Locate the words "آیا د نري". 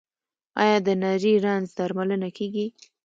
0.61-1.33